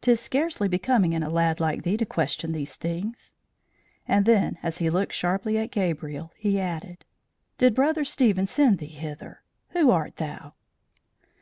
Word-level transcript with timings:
'Tis 0.00 0.18
scarcely 0.18 0.66
becoming 0.66 1.12
in 1.12 1.22
a 1.22 1.28
lad 1.28 1.60
like 1.60 1.82
thee 1.82 1.98
to 1.98 2.06
question 2.06 2.52
these 2.52 2.74
things." 2.74 3.34
And 4.06 4.24
then, 4.24 4.56
as 4.62 4.78
he 4.78 4.88
looked 4.88 5.12
sharply 5.12 5.58
at 5.58 5.70
Gabriel, 5.70 6.32
he 6.38 6.58
added, 6.58 7.04
"Did 7.58 7.74
Brother 7.74 8.06
Stephen 8.06 8.46
send 8.46 8.78
thee 8.78 8.86
hither? 8.86 9.42
Who 9.72 9.90
art 9.90 10.16
thou?" 10.16 10.54